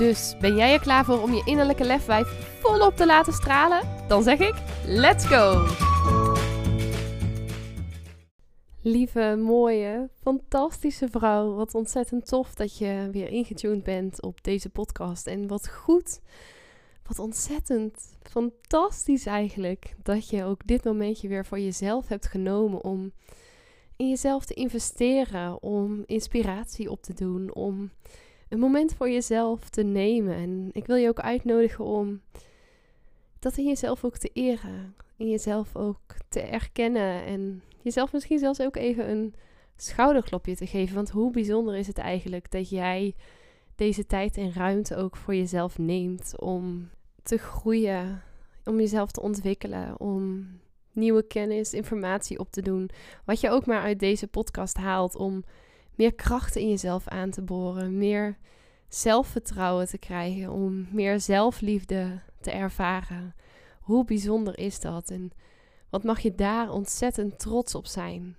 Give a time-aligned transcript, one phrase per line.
[0.00, 2.28] Dus ben jij er klaar voor om je innerlijke lefwijf
[2.60, 3.88] volop te laten stralen?
[4.08, 4.54] Dan zeg ik:
[4.86, 5.66] let's go!
[8.82, 11.54] Lieve, mooie, fantastische vrouw.
[11.54, 15.26] Wat ontzettend tof dat je weer ingetuned bent op deze podcast.
[15.26, 16.20] En wat goed,
[17.06, 23.12] wat ontzettend fantastisch eigenlijk dat je ook dit momentje weer voor jezelf hebt genomen om
[23.96, 27.90] in jezelf te investeren, om inspiratie op te doen, om
[28.50, 30.34] een moment voor jezelf te nemen.
[30.34, 32.20] En ik wil je ook uitnodigen om
[33.38, 38.60] dat in jezelf ook te eren, in jezelf ook te erkennen en jezelf misschien zelfs
[38.60, 39.34] ook even een
[39.76, 40.94] schouderklopje te geven.
[40.94, 43.14] Want hoe bijzonder is het eigenlijk dat jij
[43.74, 46.90] deze tijd en ruimte ook voor jezelf neemt om
[47.22, 48.22] te groeien,
[48.64, 50.48] om jezelf te ontwikkelen, om
[50.92, 52.90] nieuwe kennis, informatie op te doen.
[53.24, 55.44] Wat je ook maar uit deze podcast haalt om
[56.00, 58.38] meer krachten in jezelf aan te boren, meer
[58.88, 63.34] zelfvertrouwen te krijgen, om meer zelfliefde te ervaren.
[63.80, 65.30] Hoe bijzonder is dat en
[65.90, 68.36] wat mag je daar ontzettend trots op zijn?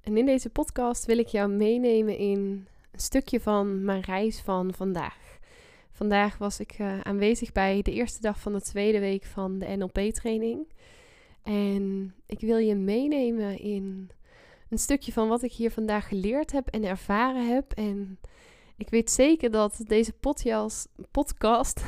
[0.00, 4.74] En in deze podcast wil ik jou meenemen in een stukje van mijn reis van
[4.74, 5.38] vandaag.
[5.90, 9.66] Vandaag was ik uh, aanwezig bij de eerste dag van de tweede week van de
[9.66, 10.68] NLP-training.
[11.42, 14.10] En ik wil je meenemen in
[14.74, 17.72] een stukje van wat ik hier vandaag geleerd heb en ervaren heb.
[17.72, 18.18] En
[18.76, 21.80] ik weet zeker dat deze podcast, podcast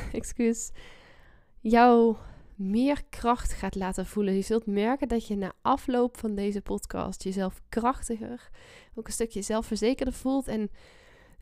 [1.59, 2.15] jou
[2.55, 4.33] meer kracht gaat laten voelen.
[4.33, 8.49] Je zult merken dat je na afloop van deze podcast jezelf krachtiger,
[8.95, 10.69] ook een stukje zelfverzekerder voelt en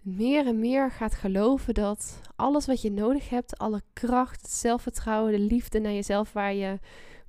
[0.01, 5.31] meer en meer gaat geloven dat alles wat je nodig hebt, alle kracht, het zelfvertrouwen,
[5.31, 6.79] de liefde naar jezelf, waar je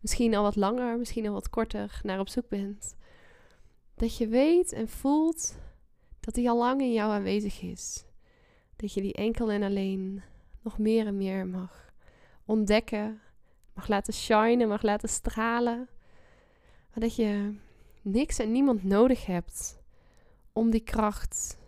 [0.01, 2.97] misschien al wat langer, misschien al wat korter naar op zoek bent,
[3.97, 5.59] dat je weet en voelt
[6.21, 8.05] dat die al lang in jou aanwezig is.
[8.77, 10.23] Dat je die enkel en alleen
[10.63, 11.93] nog meer en meer mag
[12.45, 13.21] ontdekken,
[13.75, 15.89] mag laten shinen, mag laten stralen.
[16.91, 17.55] Maar dat je
[18.03, 19.79] niks en niemand nodig hebt
[20.53, 21.59] om die kracht,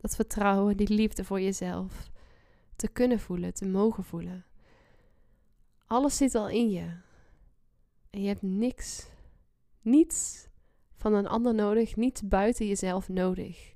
[0.00, 2.10] dat vertrouwen, die liefde voor jezelf
[2.76, 4.44] te kunnen voelen, te mogen voelen.
[5.86, 6.96] Alles zit al in je.
[8.10, 9.06] En je hebt niks,
[9.80, 10.48] niets
[11.10, 13.74] van een ander nodig, niets buiten jezelf nodig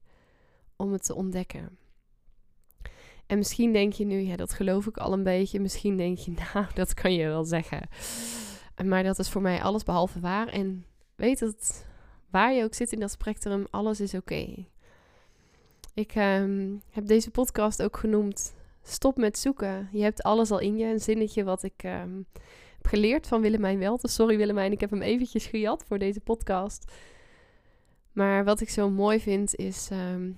[0.77, 1.79] om het te ontdekken.
[3.27, 5.61] En misschien denk je nu, ja, dat geloof ik al een beetje.
[5.61, 7.89] Misschien denk je, nou, dat kan je wel zeggen.
[8.85, 10.49] Maar dat is voor mij alles behalve waar.
[10.49, 11.87] En weet dat
[12.31, 14.67] waar je ook zit in dat spectrum, alles is oké.
[15.95, 19.89] Ik ehm, heb deze podcast ook genoemd Stop met zoeken.
[19.93, 20.85] Je hebt alles al in je.
[20.85, 22.17] Een zinnetje wat ik ehm,
[22.77, 24.09] heb geleerd van Willemijn Welte.
[24.09, 26.93] Sorry Willemijn, ik heb hem eventjes gejat voor deze podcast.
[28.13, 30.37] Maar wat ik zo mooi vind is, um,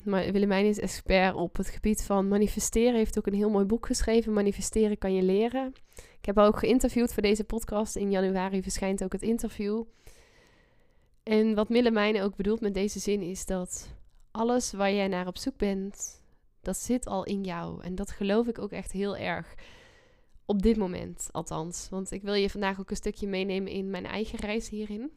[0.49, 2.95] is expert op het gebied van manifesteren.
[2.95, 5.73] Heeft ook een heel mooi boek geschreven, Manifesteren kan je leren.
[5.95, 7.97] Ik heb haar ook geïnterviewd voor deze podcast.
[7.97, 9.85] In januari verschijnt ook het interview.
[11.23, 13.95] En wat Willemijn ook bedoelt met deze zin is dat
[14.31, 16.23] alles waar jij naar op zoek bent,
[16.61, 17.83] dat zit al in jou.
[17.83, 19.55] En dat geloof ik ook echt heel erg.
[20.45, 21.89] Op dit moment althans.
[21.91, 25.11] Want ik wil je vandaag ook een stukje meenemen in mijn eigen reis hierin.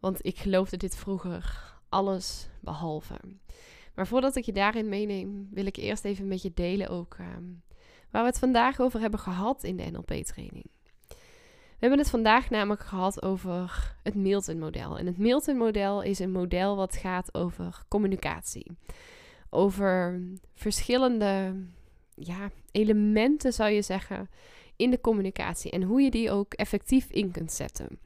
[0.00, 3.14] Want ik geloofde dit vroeger alles behalve.
[3.94, 7.44] Maar voordat ik je daarin meeneem, wil ik eerst even met je delen ook ehm,
[8.10, 10.66] waar we het vandaag over hebben gehad in de NLP-training.
[11.76, 14.98] We hebben het vandaag namelijk gehad over het Milton-model.
[14.98, 18.76] En het Milton-model is een model wat gaat over communicatie.
[19.50, 20.22] Over
[20.54, 21.54] verschillende
[22.14, 24.30] ja, elementen, zou je zeggen,
[24.76, 25.70] in de communicatie.
[25.70, 27.98] En hoe je die ook effectief in kunt zetten.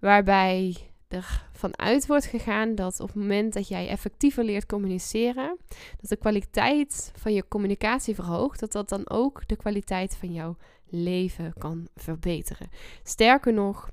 [0.00, 0.76] Waarbij
[1.08, 5.56] ervan uit wordt gegaan dat op het moment dat jij effectiever leert communiceren,
[6.00, 10.56] dat de kwaliteit van je communicatie verhoogt, dat dat dan ook de kwaliteit van jouw
[10.86, 12.70] leven kan verbeteren.
[13.02, 13.90] Sterker nog,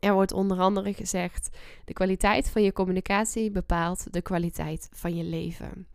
[0.00, 5.24] er wordt onder andere gezegd: de kwaliteit van je communicatie bepaalt de kwaliteit van je
[5.24, 5.86] leven.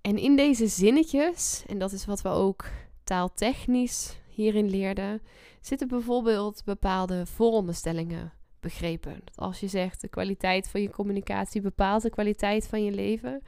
[0.00, 2.64] En in deze zinnetjes, en dat is wat we ook
[3.04, 5.22] taaltechnisch hierin leerden,
[5.60, 8.32] zitten bijvoorbeeld bepaalde vooronderstellingen
[8.66, 9.20] begrepen.
[9.24, 13.42] Dat als je zegt de kwaliteit van je communicatie bepaalt de kwaliteit van je leven,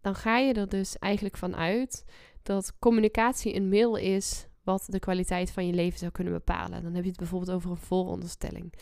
[0.00, 2.04] dan ga je er dus eigenlijk van uit
[2.42, 6.82] dat communicatie een middel is wat de kwaliteit van je leven zou kunnen bepalen.
[6.82, 8.72] Dan heb je het bijvoorbeeld over een vooronderstelling.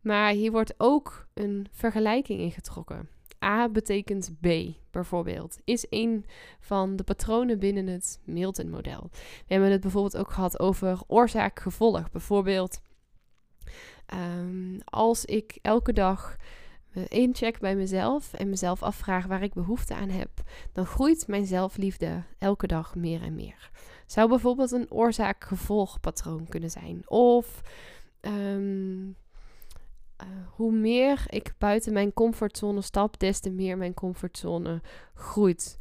[0.00, 3.08] Maar hier wordt ook een vergelijking ingetrokken.
[3.44, 4.46] A betekent B,
[4.90, 6.24] bijvoorbeeld, is een
[6.60, 9.08] van de patronen binnen het Milton-model.
[9.46, 12.10] We hebben het bijvoorbeeld ook gehad over oorzaak-gevolg.
[12.10, 12.80] Bijvoorbeeld,
[14.06, 16.36] ehm, als ik elke dag
[17.08, 20.30] incheck bij mezelf en mezelf afvraag waar ik behoefte aan heb,
[20.72, 23.70] dan groeit mijn zelfliefde elke dag meer en meer.
[24.06, 27.08] Zou bijvoorbeeld een oorzaak-gevolg patroon kunnen zijn.
[27.08, 27.60] Of
[28.20, 29.08] ehm,
[30.16, 34.80] eh, hoe meer ik buiten mijn comfortzone stap, des te meer mijn comfortzone
[35.14, 35.76] groeit.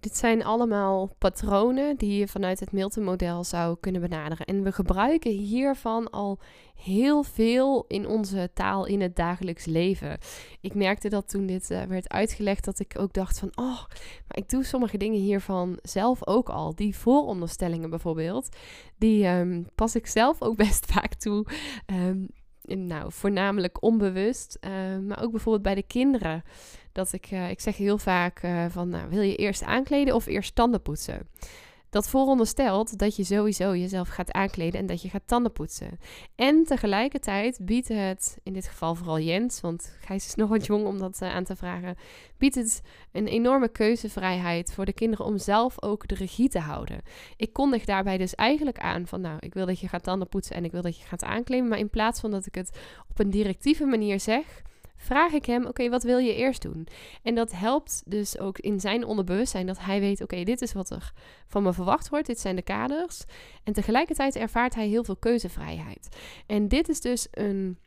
[0.00, 4.46] Dit zijn allemaal patronen die je vanuit het Milton-model zou kunnen benaderen.
[4.46, 6.38] En we gebruiken hiervan al
[6.74, 10.18] heel veel in onze taal in het dagelijks leven.
[10.60, 13.84] Ik merkte dat toen dit uh, werd uitgelegd, dat ik ook dacht van, oh,
[14.26, 16.74] maar ik doe sommige dingen hiervan zelf ook al.
[16.74, 18.56] Die vooronderstellingen bijvoorbeeld,
[18.96, 21.46] die um, pas ik zelf ook best vaak toe.
[21.86, 22.28] Um,
[22.76, 26.42] nou, voornamelijk onbewust, uh, maar ook bijvoorbeeld bij de kinderen.
[26.98, 30.26] Dat ik, uh, ik zeg heel vaak uh, van, nou, wil je eerst aankleden of
[30.26, 31.28] eerst tanden poetsen?
[31.90, 35.98] Dat vooronderstelt dat je sowieso jezelf gaat aankleden en dat je gaat tanden poetsen.
[36.34, 40.86] En tegelijkertijd biedt het, in dit geval vooral Jens, want Gijs is nog wat jong
[40.86, 41.96] om dat aan te vragen,
[42.38, 47.00] biedt het een enorme keuzevrijheid voor de kinderen om zelf ook de regie te houden.
[47.36, 50.56] Ik kondig daarbij dus eigenlijk aan van, nou, ik wil dat je gaat tanden poetsen
[50.56, 52.78] en ik wil dat je gaat aankleden, maar in plaats van dat ik het
[53.10, 54.62] op een directieve manier zeg,
[54.98, 56.86] vraag ik hem: Oké, wat wil je eerst doen?
[57.22, 60.90] En dat helpt dus ook in zijn onderbewustzijn dat hij weet: Oké, dit is wat
[60.90, 61.12] er
[61.46, 63.24] van me verwacht wordt, dit zijn de kaders.
[63.64, 66.08] En tegelijkertijd ervaart hij heel veel keuzevrijheid.
[66.46, 67.78] En dit is dus een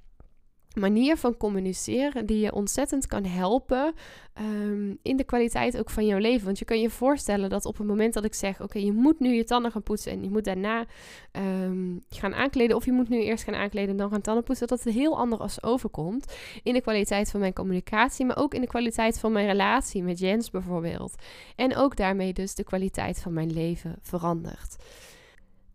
[0.80, 3.94] manier van communiceren die je ontzettend kan helpen
[4.40, 6.46] um, in de kwaliteit ook van jouw leven.
[6.46, 9.20] Want je kan je voorstellen dat op het moment dat ik zeg: Oké, je moet
[9.20, 10.86] nu je tanden gaan poetsen en je moet daarna
[11.32, 14.68] um, gaan aankleden, of je moet nu eerst gaan aankleden en dan gaan tanden poetsen,
[14.68, 16.34] dat het heel anders overkomt
[16.64, 20.20] in de kwaliteit van mijn communicatie, maar ook in de kwaliteit van mijn relatie met
[20.20, 21.16] Jens bijvoorbeeld.
[21.56, 24.76] En ook daarmee dus de kwaliteit van mijn leven verandert.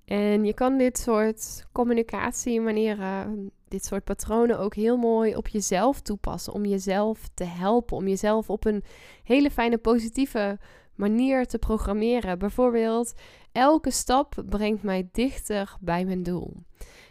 [0.04, 6.52] En je kan dit soort communicatiemanieren dit soort patronen ook heel mooi op jezelf toepassen.
[6.52, 7.96] Om jezelf te helpen.
[7.96, 8.84] Om jezelf op een
[9.22, 10.58] hele fijne, positieve
[10.94, 12.38] manier te programmeren.
[12.38, 13.12] Bijvoorbeeld,
[13.52, 16.54] elke stap brengt mij dichter bij mijn doel.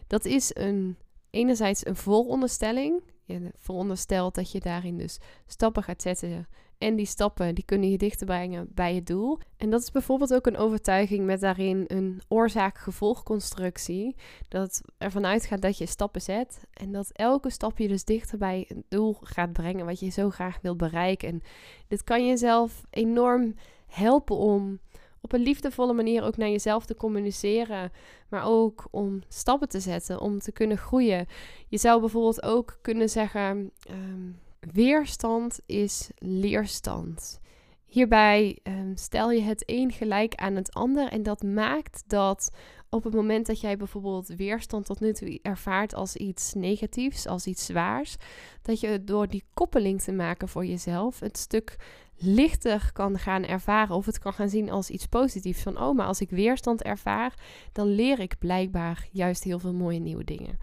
[0.08, 0.98] Dat is een,
[1.30, 3.04] enerzijds een vooronderstelling.
[3.24, 7.98] Je veronderstelt dat je daarin dus stappen gaat zetten en die stappen die kunnen je
[7.98, 9.40] dichter brengen bij je doel.
[9.58, 14.16] En dat is bijvoorbeeld ook een overtuiging met daarin een oorzaak-gevolgconstructie.
[14.48, 18.66] Dat ervan uitgaat dat je stappen zet en dat elke stap je dus dichter bij
[18.68, 21.30] een doel gaat brengen wat je zo graag wilt bereiken.
[21.30, 21.42] En
[21.88, 23.56] dit kan jezelf enorm
[23.88, 24.80] helpen om
[25.22, 27.92] op een liefdevolle manier ook naar jezelf te communiceren,
[28.30, 31.28] maar ook om stappen te zetten, om te kunnen groeien.
[31.68, 33.72] Je zou bijvoorbeeld ook kunnen zeggen.
[33.80, 34.32] Ehm,
[34.72, 37.40] Weerstand is leerstand.
[37.86, 42.52] Hierbij um, stel je het een gelijk aan het ander en dat maakt dat
[42.90, 47.46] op het moment dat jij bijvoorbeeld weerstand tot nu toe ervaart als iets negatiefs, als
[47.46, 48.16] iets zwaars,
[48.62, 51.76] dat je door die koppeling te maken voor jezelf het stuk
[52.18, 55.62] lichter kan gaan ervaren of het kan gaan zien als iets positiefs.
[55.62, 57.34] Van oh, maar als ik weerstand ervaar,
[57.72, 60.60] dan leer ik blijkbaar juist heel veel mooie nieuwe dingen.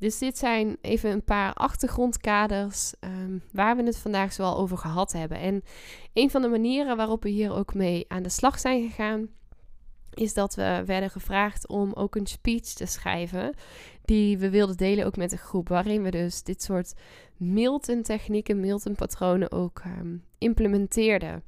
[0.00, 5.12] Dus dit zijn even een paar achtergrondkaders um, waar we het vandaag zoal over gehad
[5.12, 5.38] hebben.
[5.38, 5.62] En
[6.12, 9.28] een van de manieren waarop we hier ook mee aan de slag zijn gegaan,
[10.14, 13.54] is dat we werden gevraagd om ook een speech te schrijven.
[14.04, 15.68] Die we wilden delen ook met de groep.
[15.68, 16.94] Waarin we dus dit soort
[17.36, 21.42] Milton-technieken, Milton-patronen ook um, implementeerden.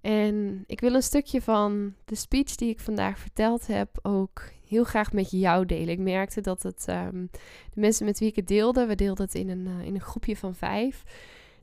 [0.00, 4.42] En ik wil een stukje van de speech die ik vandaag verteld heb ook
[4.72, 5.88] heel graag met jou delen.
[5.88, 7.30] Ik merkte dat het um,
[7.72, 10.00] de mensen met wie ik het deelde, we deelden het in een, uh, in een
[10.00, 11.02] groepje van vijf,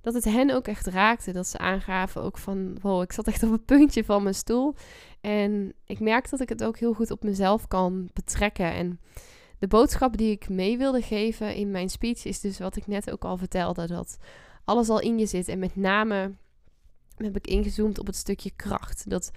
[0.02, 1.32] dat het hen ook echt raakte.
[1.32, 4.76] Dat ze aangaven ook van, wow, ik zat echt op het puntje van mijn stoel.
[5.22, 8.74] En ik merk dat ik het ook heel goed op mezelf kan betrekken.
[8.74, 9.00] En
[9.60, 13.12] de boodschap die ik mee wilde geven in mijn speech is dus wat ik net
[13.12, 14.18] ook al vertelde, dat
[14.64, 15.48] alles al in je zit.
[15.48, 16.34] En met name
[17.18, 19.10] heb ik ingezoomd op het stukje kracht.
[19.10, 19.32] Dat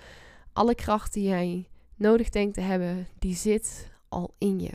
[0.52, 1.68] alle kracht die jij
[2.02, 4.72] nodig denkt te hebben, die zit al in je.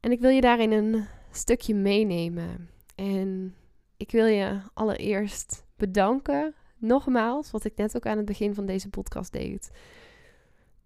[0.00, 2.70] En ik wil je daarin een stukje meenemen.
[2.94, 3.54] En
[3.96, 8.88] ik wil je allereerst bedanken, nogmaals, wat ik net ook aan het begin van deze
[8.88, 9.70] podcast deed.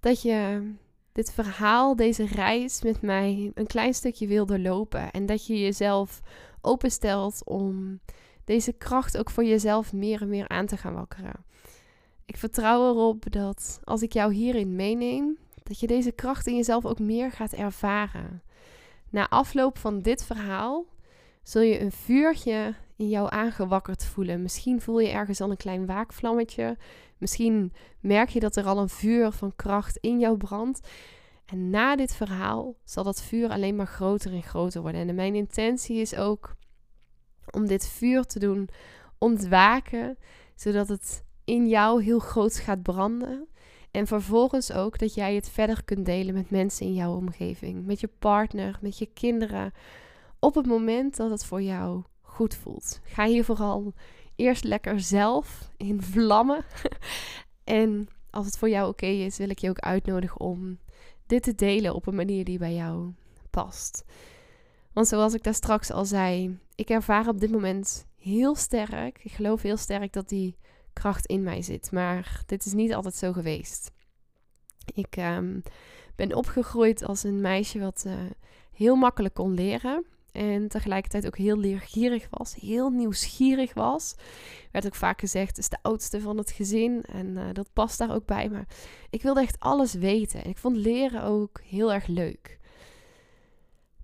[0.00, 0.70] Dat je
[1.12, 5.10] dit verhaal, deze reis met mij een klein stukje wilde lopen.
[5.10, 6.20] En dat je jezelf
[6.60, 8.00] openstelt om
[8.44, 11.44] deze kracht ook voor jezelf meer en meer aan te gaan wakkeren.
[12.30, 16.86] Ik vertrouw erop dat als ik jou hierin meeneem, dat je deze kracht in jezelf
[16.86, 18.42] ook meer gaat ervaren.
[19.08, 20.84] Na afloop van dit verhaal
[21.42, 24.42] zul je een vuurtje in jou aangewakkerd voelen.
[24.42, 26.76] Misschien voel je ergens al een klein waakvlammetje.
[27.18, 30.88] Misschien merk je dat er al een vuur van kracht in jou brandt.
[31.46, 35.08] En na dit verhaal zal dat vuur alleen maar groter en groter worden.
[35.08, 36.56] En mijn intentie is ook
[37.50, 38.68] om dit vuur te doen
[39.18, 40.18] ontwaken,
[40.54, 43.48] zodat het in jou heel groot gaat branden.
[43.90, 48.00] En vervolgens ook dat jij het verder kunt delen met mensen in jouw omgeving, met
[48.00, 49.72] je partner, met je kinderen.
[50.38, 53.00] Op het moment dat het voor jou goed voelt.
[53.04, 53.94] Ga hier vooral
[54.36, 56.64] eerst lekker zelf in vlammen.
[57.64, 60.78] en als het voor jou oké is, wil ik je ook uitnodigen om
[61.26, 63.12] dit te delen op een manier die bij jou
[63.50, 64.04] past.
[64.92, 69.20] Want zoals ik daar straks al zei, ik ervaar op dit moment heel sterk.
[69.24, 70.56] Ik geloof heel sterk dat die
[70.92, 71.92] kracht in mij zit.
[71.92, 73.90] Maar dit is niet altijd zo geweest.
[74.94, 75.62] Ik um,
[76.16, 78.14] ben opgegroeid als een meisje wat uh,
[78.72, 80.04] heel makkelijk kon leren.
[80.32, 84.14] En tegelijkertijd ook heel leergierig was, heel nieuwsgierig was.
[84.72, 87.02] Werd ook vaak gezegd, is de oudste van het gezin.
[87.02, 88.48] En uh, dat past daar ook bij.
[88.48, 88.66] Maar
[89.10, 90.44] ik wilde echt alles weten.
[90.44, 92.58] En ik vond leren ook heel erg leuk.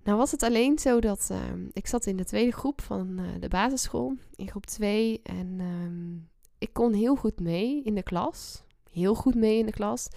[0.03, 1.37] Nou was het alleen zo dat uh,
[1.73, 5.19] ik zat in de tweede groep van uh, de basisschool, in groep 2.
[5.23, 8.63] En um, ik kon heel goed mee in de klas.
[8.91, 10.07] Heel goed mee in de klas.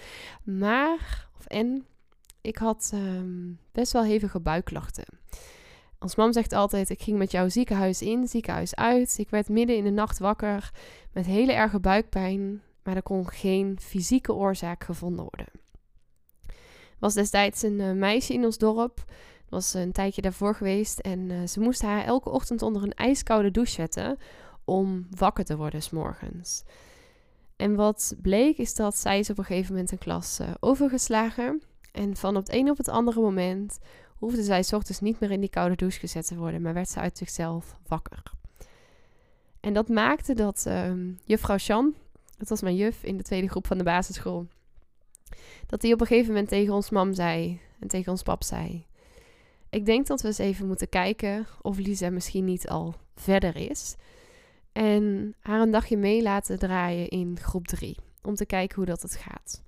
[0.45, 1.87] Maar, of en,
[2.41, 5.19] ik had um, best wel hevige buikklachten.
[5.99, 9.19] Ons mam zegt altijd: Ik ging met jou ziekenhuis in, ziekenhuis uit.
[9.19, 10.71] Ik werd midden in de nacht wakker
[11.13, 15.49] met hele erge buikpijn, maar er kon geen fysieke oorzaak gevonden worden.
[16.47, 19.05] Er was destijds een uh, meisje in ons dorp.
[19.49, 20.99] was een tijdje daarvoor geweest.
[20.99, 24.19] En uh, ze moest haar elke ochtend onder een ijskoude douche zetten
[24.71, 26.63] om wakker te worden s'morgens.
[27.57, 31.63] En wat bleek is dat zij is op een gegeven moment een klas uh, overgeslagen.
[31.93, 33.79] En van op het een op het andere moment
[34.17, 36.89] hoefde zij s ochtends niet meer in die koude douche gezet te worden, maar werd
[36.89, 38.23] ze uit zichzelf wakker.
[39.61, 40.93] En dat maakte dat uh,
[41.25, 41.95] juffrouw Chan,
[42.39, 44.47] dat was mijn juf in de tweede groep van de basisschool,
[45.67, 48.87] dat die op een gegeven moment tegen ons mam zei en tegen ons pap zei:
[49.71, 53.97] Ik denk dat we eens even moeten kijken of Lisa misschien niet al verder is.
[54.73, 57.97] En haar een dagje mee laten draaien in groep 3.
[58.23, 59.63] Om te kijken hoe dat het gaat.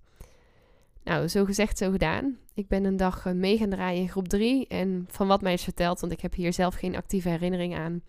[1.05, 2.39] Nou, zo gezegd, zo gedaan.
[2.55, 4.67] Ik ben een dag eh, mee gaan draaien in groep 3.
[4.67, 8.03] En van wat mij is verteld, want ik heb hier zelf geen actieve herinnering aan,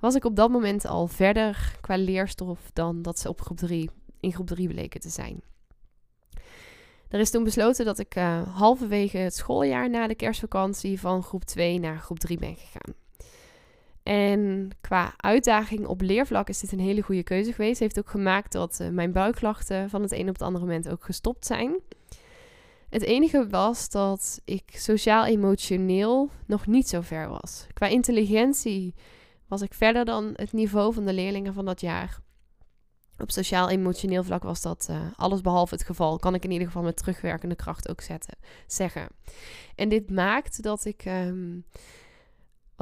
[0.00, 3.90] was ik op dat moment al verder qua leerstof dan dat ze op groep 3,
[4.20, 5.42] in groep 3 bleken te zijn.
[7.08, 11.44] Er is toen besloten dat ik uh, halverwege het schooljaar na de kerstvakantie van groep
[11.44, 12.94] 2 naar groep 3 ben gegaan.
[14.02, 17.80] En qua uitdaging op leervlak is dit een hele goede keuze geweest.
[17.80, 21.04] Heeft ook gemaakt dat uh, mijn buikklachten van het een op het andere moment ook
[21.04, 21.80] gestopt zijn.
[22.88, 27.66] Het enige was dat ik sociaal-emotioneel nog niet zo ver was.
[27.72, 28.94] Qua intelligentie
[29.48, 32.20] was ik verder dan het niveau van de leerlingen van dat jaar.
[33.18, 36.18] Op sociaal-emotioneel vlak was dat uh, alles behalve het geval.
[36.18, 39.08] Kan ik in ieder geval met terugwerkende kracht ook zetten, zeggen.
[39.74, 41.64] En dit maakt dat ik um,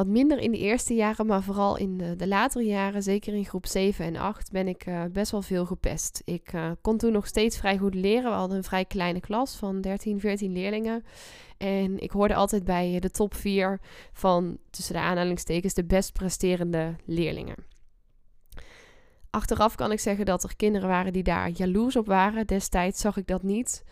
[0.00, 3.66] wat minder in de eerste jaren, maar vooral in de, latere jaren, zeker in groep
[3.66, 6.22] 7 en 8, ben ik uh, best wel veel gepest.
[6.24, 8.30] Ik uh, kon toen nog steeds vrij goed leren.
[8.30, 11.04] We hadden een vrij kleine klas van 13, 14 leerlingen.
[11.58, 13.80] En ik hoorde altijd bij de top 4
[14.12, 17.56] van, tussen de aanhalingstekens, de best presterende leerlingen.
[19.30, 22.46] Achteraf kan ik zeggen dat er kinderen waren die daar jaloers op waren.
[22.46, 23.84] Destijds zag ik dat niet.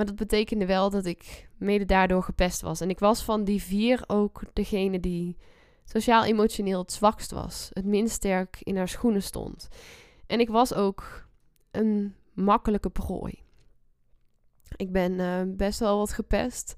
[0.00, 2.80] Maar dat betekende wel dat ik mede daardoor gepest was.
[2.80, 5.36] En ik was van die vier ook degene die
[5.84, 7.70] sociaal-emotioneel het zwakst was.
[7.72, 9.68] Het minst sterk in haar schoenen stond.
[10.26, 11.26] En ik was ook
[11.70, 13.42] een makkelijke prooi.
[14.76, 16.76] Ik ben uh, best wel wat gepest.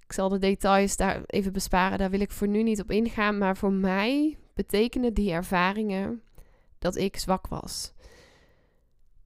[0.00, 1.98] Ik zal de details daar even besparen.
[1.98, 3.38] Daar wil ik voor nu niet op ingaan.
[3.38, 6.22] Maar voor mij betekenen die ervaringen
[6.78, 7.92] dat ik zwak was.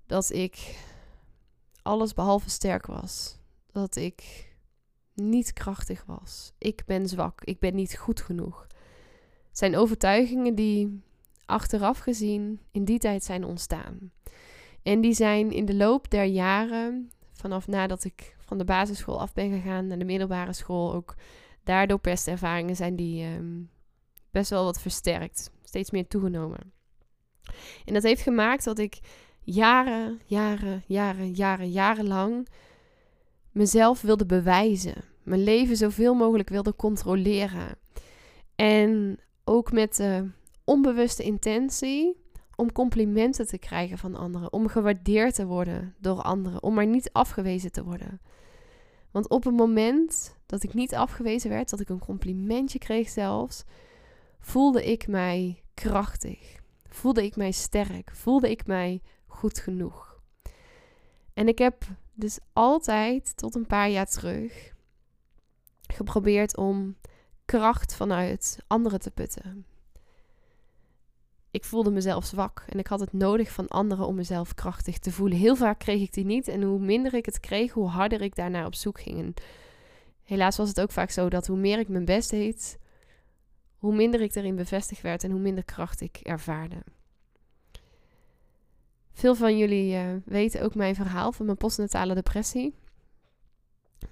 [0.07, 0.77] Dat ik
[1.83, 3.39] alles behalve sterk was.
[3.73, 4.51] Dat ik
[5.15, 6.53] niet krachtig was.
[6.59, 7.45] Ik ben zwak.
[7.45, 8.67] Ik ben niet goed genoeg.
[9.49, 11.03] Het zijn overtuigingen die
[11.47, 14.13] achteraf gezien in die tijd zijn ontstaan.
[14.83, 19.33] En die zijn in de loop der jaren, vanaf nadat ik van de basisschool af
[19.33, 21.15] ben gegaan naar de middelbare school, ook
[21.65, 23.71] daardoor pestervaringen zijn die um,
[24.31, 25.51] best wel wat versterkt.
[25.63, 26.73] Steeds meer toegenomen.
[27.85, 29.01] En dat heeft gemaakt dat ik
[29.45, 32.49] jaren, jaren, jaren, jaren, jarenlang
[33.51, 35.05] mezelf wilde bewijzen.
[35.23, 37.79] Mijn leven zoveel mogelijk wilde controleren.
[38.55, 40.31] En ook met de
[40.65, 42.17] onbewuste intentie
[42.57, 47.13] om complimenten te krijgen van anderen, om gewaardeerd te worden door anderen, om maar niet
[47.13, 48.21] afgewezen te worden.
[49.11, 53.65] Want op het moment dat ik niet afgewezen werd, dat ik een complimentje kreeg zelfs,
[54.41, 56.61] voelde ik mij krachtig.
[56.89, 58.11] Voelde ik mij sterk.
[58.15, 60.21] Voelde ik mij goed genoeg.
[61.35, 64.73] En ik heb dus altijd tot een paar jaar terug
[65.87, 66.97] geprobeerd om
[67.45, 69.67] kracht vanuit anderen te putten.
[71.51, 75.13] Ik voelde mezelf zwak en ik had het nodig van anderen om mezelf krachtig te
[75.13, 75.39] voelen.
[75.39, 78.35] Heel vaak kreeg ik die niet en hoe minder ik het kreeg, hoe harder ik
[78.35, 79.37] daarnaar op zoek ging.
[80.23, 82.79] Helaas was het ook vaak zo dat hoe meer ik mijn best deed,
[83.77, 86.83] hoe minder ik erin bevestigd werd en hoe minder kracht ik ervaarde.
[89.13, 92.75] Veel van jullie uh, weten ook mijn verhaal van mijn postnatale depressie.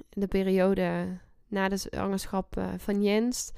[0.09, 3.53] De periode na de zwangerschap uh, van Jens.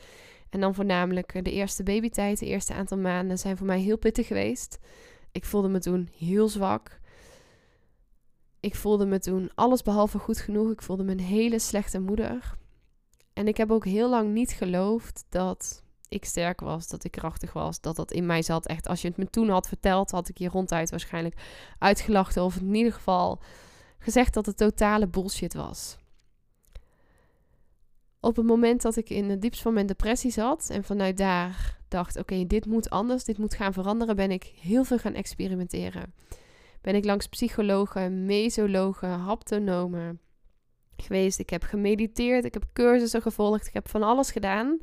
[0.50, 3.98] En dan voornamelijk eh, de eerste babytijd, de eerste aantal maanden zijn voor mij heel
[3.98, 4.78] pittig geweest.
[5.32, 7.00] Ik voelde me toen heel zwak.
[8.60, 10.70] Ik voelde me toen alles behalve goed genoeg.
[10.70, 12.56] Ik voelde me een hele slechte moeder.
[13.32, 15.81] En ik heb ook heel lang niet geloofd dat
[16.12, 18.66] ik sterk was, dat ik krachtig was, dat dat in mij zat.
[18.66, 21.36] Echt, als je het me toen had verteld, had ik hier ronduit waarschijnlijk
[21.78, 22.44] uitgelachen.
[22.44, 23.40] Of in ieder geval
[23.98, 25.96] gezegd dat het totale bullshit was.
[28.20, 31.78] Op het moment dat ik in het diepst van mijn depressie zat en vanuit daar
[31.88, 36.14] dacht: oké, dit moet anders, dit moet gaan veranderen, ben ik heel veel gaan experimenteren.
[36.80, 40.20] Ben ik langs psychologen, mesologen, haptonomen
[40.96, 41.38] geweest.
[41.38, 44.80] Ik heb gemediteerd, ik heb cursussen gevolgd, ik heb van alles gedaan.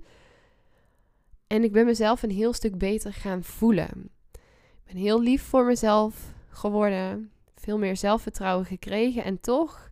[1.50, 4.10] En ik ben mezelf een heel stuk beter gaan voelen.
[4.32, 9.91] Ik ben heel lief voor mezelf geworden, veel meer zelfvertrouwen gekregen en toch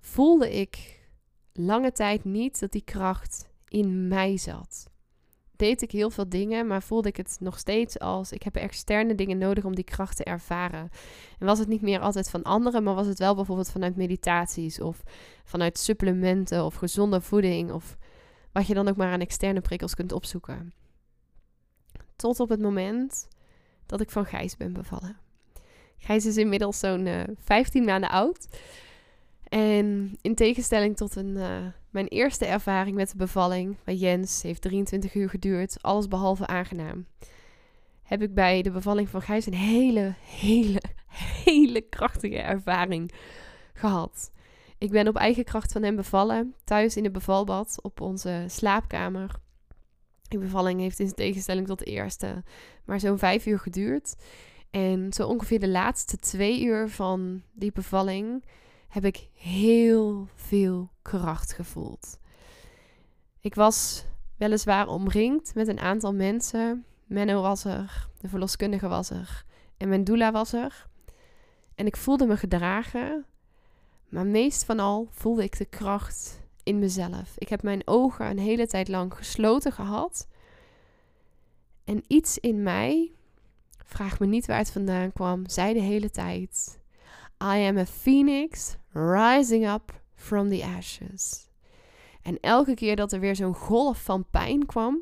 [0.00, 1.00] voelde ik
[1.52, 4.86] lange tijd niet dat die kracht in mij zat.
[5.56, 9.14] Deed ik heel veel dingen, maar voelde ik het nog steeds als ik heb externe
[9.14, 10.90] dingen nodig om die kracht te ervaren.
[11.38, 14.80] En was het niet meer altijd van anderen, maar was het wel bijvoorbeeld vanuit meditaties
[14.80, 15.02] of
[15.44, 17.96] vanuit supplementen of gezonde voeding of
[18.52, 20.72] wat je dan ook maar aan externe prikkels kunt opzoeken.
[22.16, 23.28] Tot op het moment
[23.86, 25.16] dat ik van Gijs ben bevallen.
[25.98, 28.48] Gijs is inmiddels zo'n uh, eh, 15 maanden oud.
[29.48, 34.62] En in tegenstelling tot een, uh, mijn eerste ervaring met de bevalling bij Jens, heeft
[34.62, 37.06] 23 uur geduurd, alles behalve aangenaam.
[38.02, 40.82] Heb ik bij de bevalling van Gijs een hele, hele,
[41.44, 43.12] hele krachtige ervaring
[43.72, 44.30] gehad.
[44.78, 49.40] Ik ben op eigen kracht van hem bevallen, thuis in het bevalbad op onze slaapkamer.
[50.22, 52.42] Die bevalling heeft in tegenstelling tot de eerste
[52.84, 54.14] maar zo'n vijf uur geduurd.
[54.70, 58.44] En zo ongeveer de laatste twee uur van die bevalling
[58.88, 62.18] heb ik heel veel kracht gevoeld.
[63.40, 64.04] Ik was
[64.36, 66.84] weliswaar omringd met een aantal mensen.
[67.06, 69.44] Menno was er, de verloskundige was er
[69.76, 70.86] en mijn doula was er.
[71.74, 73.26] En ik voelde me gedragen
[74.08, 77.34] maar meest van al voelde ik de kracht in mezelf.
[77.38, 80.28] Ik heb mijn ogen een hele tijd lang gesloten gehad.
[81.84, 83.12] En iets in mij,
[83.84, 86.78] vraag me niet waar het vandaan kwam, zei de hele tijd:
[87.42, 91.46] I am a phoenix rising up from the ashes.
[92.22, 94.98] En elke keer dat er weer zo'n golf van pijn kwam,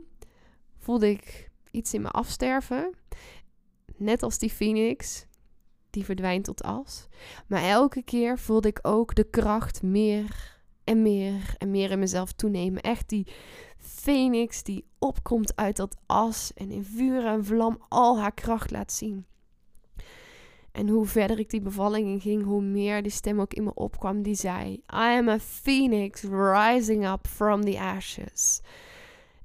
[0.78, 2.94] voelde ik iets in me afsterven.
[3.96, 5.26] Net als die phoenix
[5.96, 7.08] die verdwijnt tot as.
[7.46, 12.32] Maar elke keer voelde ik ook de kracht meer en meer en meer in mezelf
[12.32, 12.82] toenemen.
[12.82, 13.26] Echt die
[13.78, 18.92] phoenix die opkomt uit dat as en in vuur en vlam al haar kracht laat
[18.92, 19.26] zien.
[20.72, 23.74] En hoe verder ik die bevalling in ging, hoe meer die stem ook in me
[23.74, 28.60] opkwam die zei: I am a phoenix rising up from the ashes.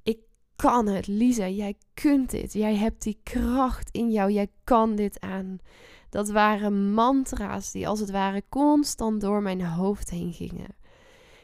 [0.02, 0.18] Ik
[0.56, 2.52] kan het, Lisa, jij kunt dit.
[2.52, 5.58] Jij hebt die kracht in jou, jij kan dit aan.
[6.12, 10.76] Dat waren mantra's die als het ware constant door mijn hoofd heen gingen.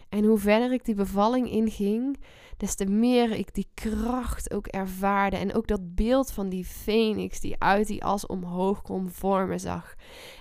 [0.09, 2.17] En hoe verder ik die bevalling inging,
[2.57, 5.37] des te meer ik die kracht ook ervaarde.
[5.37, 9.95] En ook dat beeld van die phoenix die uit die as omhoog kon vormen zag.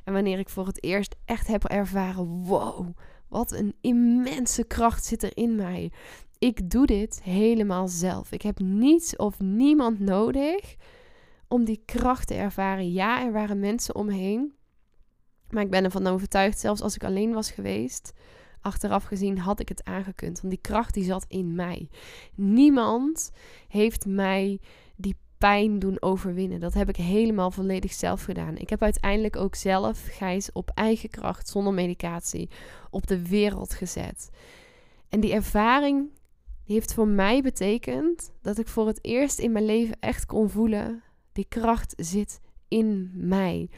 [0.03, 2.87] En wanneer ik voor het eerst echt heb ervaren: wow,
[3.27, 5.91] wat een immense kracht zit er in mij.
[6.39, 8.31] Ik doe dit helemaal zelf.
[8.31, 10.75] Ik heb niets of niemand nodig
[11.47, 12.91] om die kracht te ervaren.
[12.91, 14.53] Ja, er waren mensen omheen.
[15.49, 18.13] Maar ik ben ervan overtuigd, zelfs als ik alleen was geweest,
[18.61, 20.41] achteraf gezien had ik het aangekund.
[20.41, 21.89] Want die kracht die zat in mij.
[22.35, 23.31] Niemand
[23.67, 24.59] heeft mij
[24.95, 26.59] die pijn doen overwinnen.
[26.59, 28.57] Dat heb ik helemaal volledig zelf gedaan.
[28.57, 32.49] Ik heb uiteindelijk ook zelf Gijs op eigen kracht, zonder medicatie,
[32.89, 34.29] op de wereld gezet.
[35.09, 36.09] En die ervaring
[36.63, 41.03] heeft voor mij betekend dat ik voor het eerst in mijn leven echt kon voelen
[41.37, 43.69] die kracht zit in mij.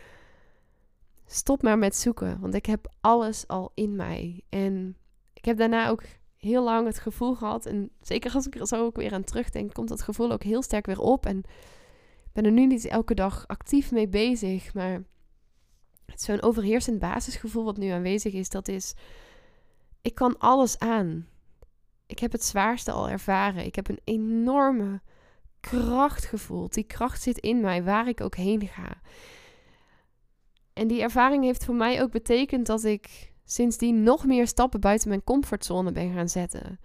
[1.25, 4.41] Stop maar met zoeken, want ik heb alles al in mij.
[4.49, 4.97] En
[5.33, 6.03] ik heb daarna ook
[6.37, 9.73] heel lang het gevoel gehad, en zeker als ik er zo ook weer aan terugdenk,
[9.73, 11.25] komt dat gevoel ook heel sterk weer op.
[11.25, 11.37] En
[12.23, 15.03] ik ben er nu niet elke dag actief mee bezig, maar
[16.05, 18.93] het zo'n overheersend basisgevoel wat nu aanwezig is, dat is,
[20.01, 21.27] ik kan alles aan.
[22.05, 23.65] Ik heb het zwaarste al ervaren.
[23.65, 25.01] Ik heb een enorme
[25.59, 26.73] kracht gevoeld.
[26.73, 29.01] Die kracht zit in mij, waar ik ook heen ga.
[30.73, 35.09] En die ervaring heeft voor mij ook betekend dat ik sindsdien nog meer stappen buiten
[35.09, 36.79] mijn comfortzone ben gaan zetten.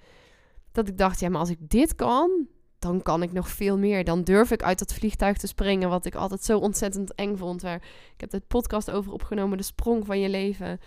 [0.73, 4.05] Dat ik dacht, ja, maar als ik dit kan, dan kan ik nog veel meer.
[4.05, 7.63] Dan durf ik uit dat vliegtuig te springen, wat ik altijd zo ontzettend eng vond.
[7.63, 7.83] Waar
[8.15, 10.79] ik heb het podcast over opgenomen, de sprong van je leven.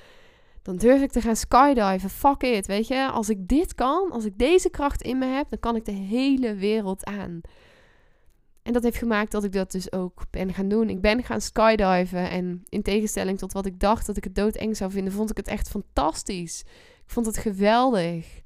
[0.62, 2.10] Dan durf ik te gaan skydiven.
[2.10, 3.10] Fuck it, weet je.
[3.12, 5.92] Als ik dit kan, als ik deze kracht in me heb, dan kan ik de
[5.92, 7.42] hele wereld aan.
[8.68, 10.90] En dat heeft gemaakt dat ik dat dus ook ben gaan doen.
[10.90, 12.30] Ik ben gaan skydiven.
[12.30, 15.38] En in tegenstelling tot wat ik dacht dat ik het doodeng zou vinden, vond ik
[15.38, 16.62] het echt fantastisch.
[17.06, 18.42] Ik vond het geweldig.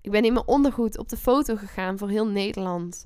[0.00, 3.04] Ik ben in mijn ondergoed op de foto gegaan voor heel Nederland.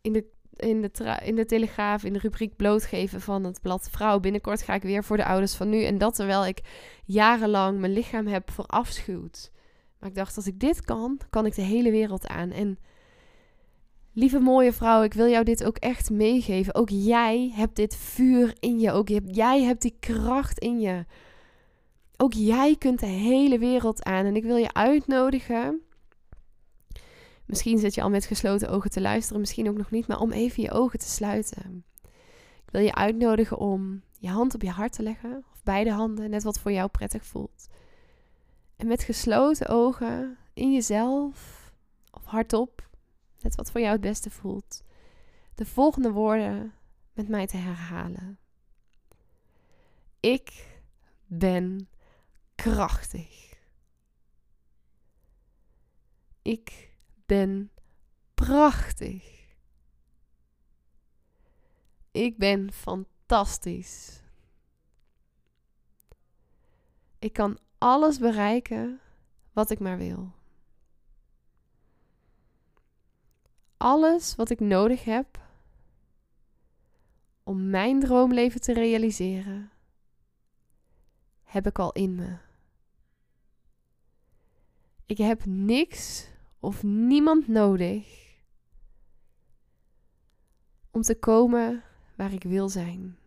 [0.00, 0.24] In de,
[0.56, 4.20] in de, in de Telegraaf, in de rubriek blootgeven van het blad Vrouw.
[4.20, 5.84] Binnenkort ga ik weer voor de ouders van nu.
[5.84, 6.60] En dat terwijl ik
[7.04, 9.50] jarenlang mijn lichaam heb verafschuwd.
[9.98, 12.50] Maar ik dacht, als ik dit kan, kan ik de hele wereld aan.
[12.50, 12.78] En
[14.14, 16.74] lieve mooie vrouw, ik wil jou dit ook echt meegeven.
[16.74, 18.92] Ook jij hebt dit vuur in je.
[18.92, 21.04] Ook jij hebt die kracht in je.
[22.16, 24.24] Ook jij kunt de hele wereld aan.
[24.24, 25.82] En ik wil je uitnodigen
[27.46, 30.32] Misschien zit je al met gesloten ogen te luisteren, misschien ook nog niet, maar om
[30.32, 31.84] even je ogen te sluiten.
[32.64, 36.30] Ik wil je uitnodigen om je hand op je hart te leggen, of beide handen,
[36.30, 37.68] net wat voor jou prettig voelt.
[38.76, 41.72] En met gesloten ogen in jezelf,
[42.10, 42.88] of hardop,
[43.44, 44.82] net wat voor jou het beste voelt,
[45.54, 46.74] de volgende woorden
[47.12, 48.38] met mij te herhalen.
[50.20, 50.78] Ik
[51.26, 51.88] ben
[52.54, 53.52] krachtig.
[56.42, 56.92] Ik
[57.26, 57.70] ben
[58.34, 59.46] prachtig.
[62.10, 64.22] Ik ben fantastisch.
[67.18, 69.00] Ik kan alles bereiken
[69.52, 70.32] wat ik maar wil.
[73.84, 75.40] Alles wat ik nodig heb
[77.42, 79.70] om mijn droomleven te realiseren,
[81.42, 82.36] heb ik al in me.
[85.06, 86.28] Ik heb niks
[86.60, 88.34] of niemand nodig
[90.90, 91.82] om te komen
[92.16, 93.18] waar ik wil zijn.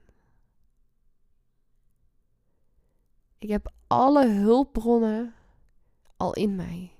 [3.37, 5.33] Ik heb alle hulpbronnen
[6.15, 6.96] al in mij.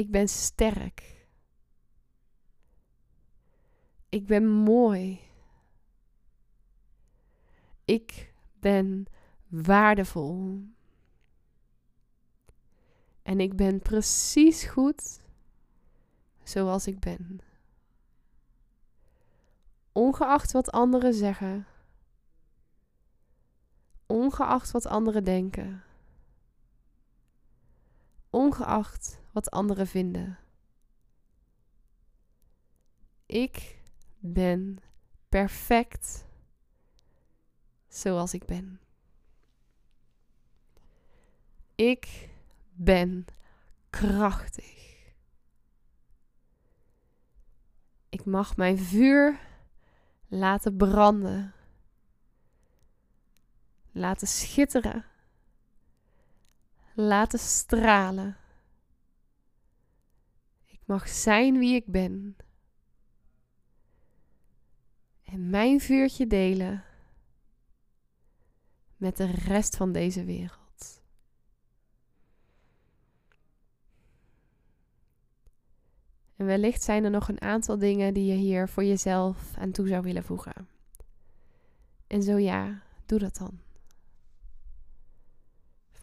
[0.00, 1.26] Ik ben sterk.
[4.08, 5.20] Ik ben mooi.
[7.84, 9.06] Ik ben
[9.48, 10.64] waardevol.
[13.22, 15.20] En ik ben precies goed
[16.42, 17.40] zoals ik ben.
[19.92, 21.66] Ongeacht wat anderen zeggen.
[24.06, 25.84] Ongeacht wat anderen denken.
[28.30, 30.38] Ongeacht wat anderen vinden.
[33.26, 33.78] Ik
[34.18, 34.78] ben
[35.28, 36.26] perfect
[37.88, 38.80] zoals ik ben.
[41.74, 42.28] Ik
[42.72, 43.24] ben
[43.90, 44.78] krachtig.
[48.08, 49.40] Ik mag mijn vuur
[50.28, 51.54] laten branden,
[53.90, 55.04] laten schitteren,
[56.94, 58.36] laten stralen.
[60.90, 62.36] Mag zijn wie ik ben
[65.24, 66.84] en mijn vuurtje delen
[68.96, 71.02] met de rest van deze wereld.
[76.36, 79.88] En wellicht zijn er nog een aantal dingen die je hier voor jezelf aan toe
[79.88, 80.68] zou willen voegen.
[82.06, 83.60] En zo ja, doe dat dan.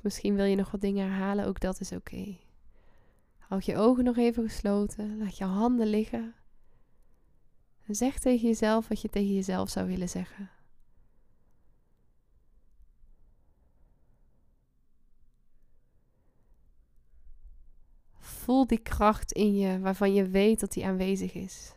[0.02, 2.47] Misschien wil je nog wat dingen herhalen, ook dat is oké.
[3.48, 6.36] Houd je ogen nog even gesloten, laat je handen liggen.
[7.86, 10.50] En zeg tegen jezelf wat je tegen jezelf zou willen zeggen.
[18.18, 21.76] Voel die kracht in je waarvan je weet dat die aanwezig is.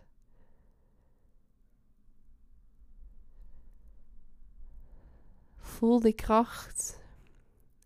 [5.57, 7.00] Voel die kracht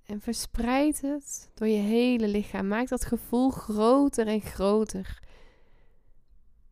[0.07, 2.69] en verspreid het door je hele lichaam.
[2.69, 5.23] Maak dat gevoel groter en groter.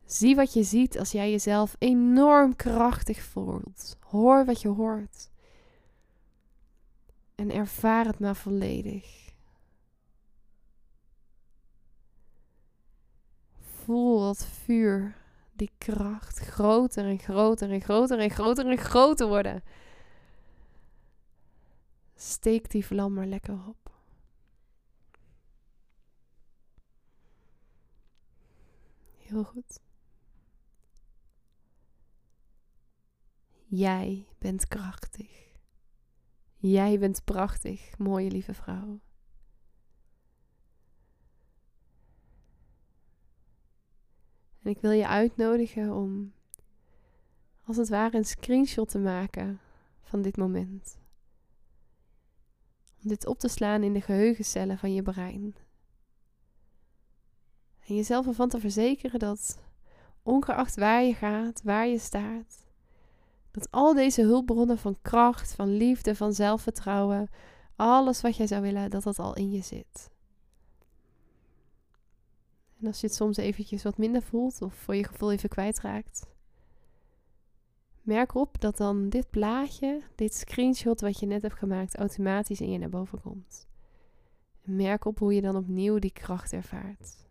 [0.05, 3.97] Zie wat je ziet als jij jezelf enorm krachtig voelt.
[3.99, 5.31] Hoor wat je hoort.
[7.35, 9.31] En ervaar het maar volledig.
[13.59, 15.15] Voel dat vuur,
[15.53, 19.63] die kracht groter en groter en groter en groter en groter worden.
[22.23, 23.91] Steek die vlam maar lekker op.
[29.17, 29.79] Heel goed.
[33.65, 35.57] Jij bent krachtig.
[36.55, 38.99] Jij bent prachtig, mooie lieve vrouw.
[44.61, 46.33] En ik wil je uitnodigen om
[47.63, 49.59] als het ware een screenshot te maken
[50.01, 51.01] van dit moment.
[53.03, 55.55] Om dit op te slaan in de geheugencellen van je brein.
[57.79, 59.59] En jezelf ervan te verzekeren dat,
[60.21, 62.65] ongeacht waar je gaat, waar je staat,
[63.51, 67.29] dat al deze hulpbronnen van kracht, van liefde, van zelfvertrouwen,
[67.75, 70.11] alles wat jij zou willen, dat dat al in je zit.
[72.79, 76.27] En als je het soms eventjes wat minder voelt of voor je gevoel even kwijtraakt,
[78.03, 82.71] merk op dat dan dit plaatje, dit screenshot wat je net hebt gemaakt, automatisch in
[82.71, 83.67] je naar boven komt.
[84.61, 87.25] Merk op hoe je dan opnieuw die kracht ervaart.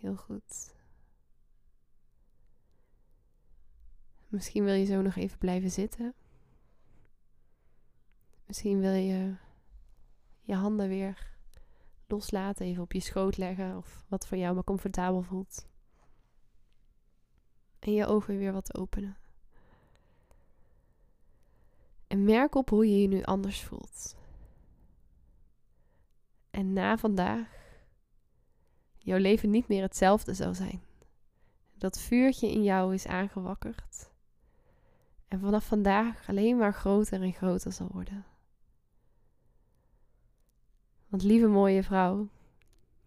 [0.00, 0.74] Heel goed.
[4.28, 6.14] Misschien wil je zo nog even blijven zitten.
[8.46, 9.34] Misschien wil je
[10.40, 11.32] je handen weer
[12.06, 15.66] loslaten, even op je schoot leggen of wat voor jou maar comfortabel voelt.
[17.84, 19.16] En je ogen weer wat openen.
[22.06, 24.16] En merk op hoe je je nu anders voelt.
[26.50, 27.48] En na vandaag
[28.98, 30.82] jouw leven niet meer hetzelfde zal zijn.
[31.74, 34.10] Dat vuurtje in jou is aangewakkerd.
[35.28, 38.24] En vanaf vandaag alleen maar groter en groter zal worden.
[41.08, 42.28] Want lieve mooie vrouw,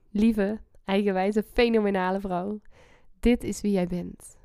[0.09, 2.61] lieve, eigenwijze, fenomenale vrouw,
[3.19, 4.36] dit is wie jij bent.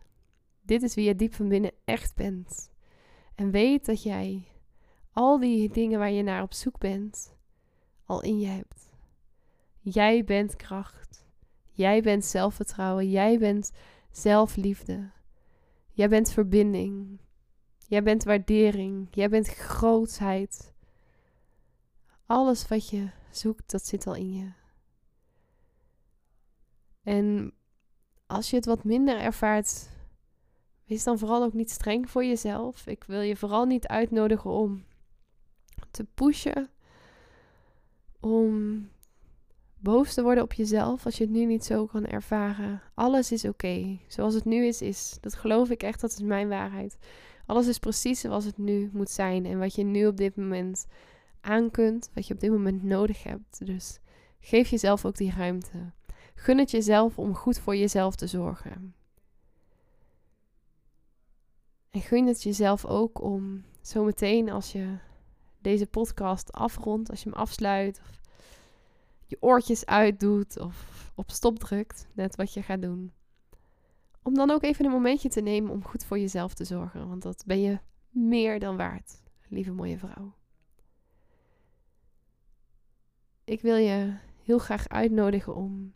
[0.63, 2.71] Dit is wie je diep van binnen echt bent.
[3.35, 4.45] En weet dat jij
[5.13, 7.35] al die dingen waar je naar op zoek bent,
[8.05, 8.91] al in je hebt.
[9.81, 11.25] Jij bent kracht.
[11.71, 13.11] Jij bent zelfvertrouwen.
[13.11, 13.73] Jij bent
[14.11, 15.11] zelfliefde.
[15.91, 17.19] Jij bent verbinding.
[17.89, 19.09] Jij bent waardering.
[19.11, 20.73] Jij bent grootsheid.
[22.27, 24.53] Alles wat je zoekt, dat zit al in je.
[27.03, 27.53] En
[28.27, 29.91] als je het wat minder ervaart,
[30.87, 32.87] wees dan vooral ook niet streng voor jezelf.
[32.87, 34.85] Ik wil je vooral niet uitnodigen om
[35.91, 36.71] te pushen,
[38.21, 38.89] om
[39.79, 42.83] boos te worden op jezelf als je het nu niet zo kan ervaren.
[42.95, 43.99] Alles is oké.
[44.09, 45.19] Zoals het nu is, is.
[45.21, 46.99] Dat geloof ik echt, dat is mijn waarheid.
[47.47, 50.87] Alles is precies zoals het nu moet zijn en wat je nu op dit moment
[51.41, 53.67] aan kunt, wat je op dit moment nodig hebt.
[53.67, 53.99] Dus
[54.41, 55.93] geef jezelf ook die ruimte.
[56.35, 58.95] Gun het jezelf om goed voor jezelf te zorgen.
[61.93, 64.99] En gun het jezelf ook om zometeen als je
[65.59, 68.21] deze podcast afrondt, als je hem afsluit, of
[69.27, 73.13] je oortjes uitdoet of op stop drukt, net wat je gaat doen.
[74.23, 77.23] Om dan ook even een momentje te nemen om goed voor jezelf te zorgen, want
[77.23, 77.79] dat ben je
[78.11, 80.35] meer dan waard, lieve mooie vrouw.
[83.45, 85.93] Ik wil je heel graag uitnodigen om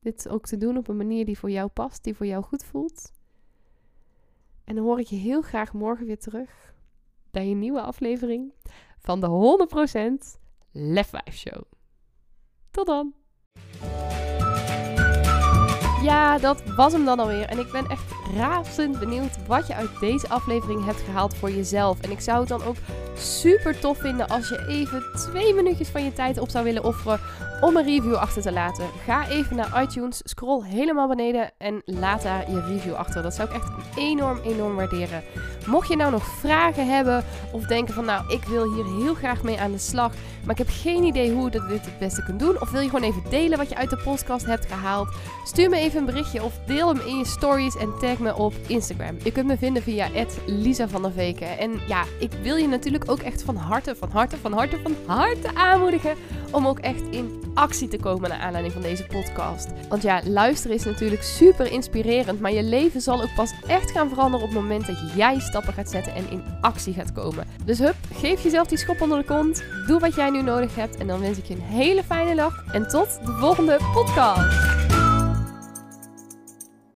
[0.00, 2.64] dit ook te doen op een manier die voor jou past, die voor jou goed
[2.64, 3.12] voelt.
[4.72, 6.74] En dan hoor ik je heel graag morgen weer terug
[7.30, 8.52] bij een nieuwe aflevering
[8.98, 9.26] van de
[10.36, 11.62] 100% Lef 5 Show.
[12.70, 13.14] Tot dan!
[16.02, 17.44] Ja, dat was hem dan alweer.
[17.44, 22.00] En ik ben echt razend benieuwd wat je uit deze aflevering hebt gehaald voor jezelf.
[22.00, 22.76] En ik zou het dan ook
[23.14, 27.20] super tof vinden als je even twee minuutjes van je tijd op zou willen offeren
[27.60, 28.84] om een review achter te laten.
[29.04, 33.22] Ga even naar iTunes, scroll helemaal beneden en laat daar je review achter.
[33.22, 35.22] Dat zou ik echt enorm, enorm waarderen.
[35.66, 39.42] Mocht je nou nog vragen hebben of denken van nou, ik wil hier heel graag
[39.42, 42.40] mee aan de slag, maar ik heb geen idee hoe je dit het beste kunt
[42.40, 42.60] doen.
[42.60, 45.08] Of wil je gewoon even delen wat je uit de podcast hebt gehaald?
[45.44, 48.54] Stuur me even een berichtje of deel hem in je stories en tag me op
[48.66, 49.16] Instagram.
[49.22, 50.08] Je kunt me vinden via
[50.46, 51.58] Lisa van der Veken.
[51.58, 54.96] En ja, ik wil je natuurlijk ook echt van harte, van harte, van harte, van
[55.06, 56.14] harte aanmoedigen
[56.50, 59.68] om ook echt in actie te komen naar aanleiding van deze podcast.
[59.88, 64.08] Want ja, luisteren is natuurlijk super inspirerend, maar je leven zal ook pas echt gaan
[64.08, 67.46] veranderen op het moment dat jij stappen gaat zetten en in actie gaat komen.
[67.64, 70.96] Dus hup, geef jezelf die schop onder de kont, doe wat jij nu nodig hebt
[70.96, 74.81] en dan wens ik je een hele fijne dag en tot de volgende podcast.